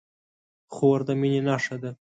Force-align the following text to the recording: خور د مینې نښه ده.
خور 0.73 0.99
د 1.07 1.09
مینې 1.19 1.41
نښه 1.47 1.75
ده. 1.81 1.91